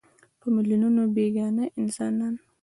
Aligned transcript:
په 0.39 0.47
میلیونونو 0.55 1.01
بېګناه 1.15 1.67
انسانان. 1.81 2.35